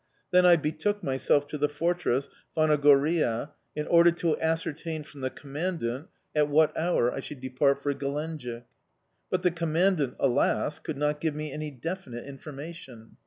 [0.31, 6.07] Then I betook myself to the fortress, Phanagoriya, in order to ascertain from the Commandant
[6.35, 8.63] at what hour I should depart for Gelenjik.
[9.29, 10.79] But the Commandant, alas!
[10.79, 13.17] could not give me any definite information.